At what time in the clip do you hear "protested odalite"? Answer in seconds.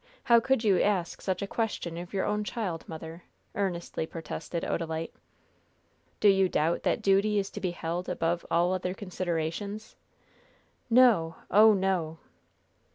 4.07-5.11